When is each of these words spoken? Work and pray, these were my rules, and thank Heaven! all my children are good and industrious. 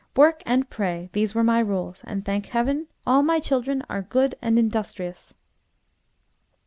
Work 0.15 0.41
and 0.47 0.67
pray, 0.67 1.11
these 1.13 1.35
were 1.35 1.43
my 1.43 1.59
rules, 1.59 2.01
and 2.07 2.25
thank 2.25 2.47
Heaven! 2.47 2.87
all 3.05 3.21
my 3.21 3.39
children 3.39 3.83
are 3.87 4.01
good 4.01 4.33
and 4.41 4.57
industrious. 4.57 5.35